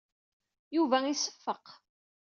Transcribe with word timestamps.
Yuba 0.75 0.97
iseffeq. 1.13 1.65